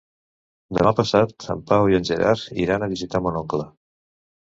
Demà 0.77 0.93
passat 0.99 1.45
en 1.53 1.61
Pau 1.71 1.89
i 1.91 1.97
en 1.97 2.07
Gerard 2.09 2.47
iran 2.63 2.87
a 2.87 2.89
visitar 2.95 3.23
mon 3.27 3.39
oncle. 3.43 3.67